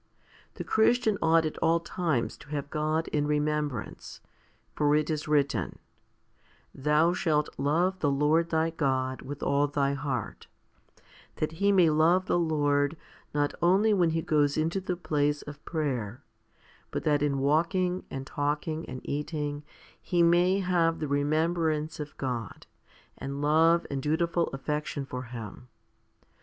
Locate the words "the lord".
7.99-8.49, 12.25-12.97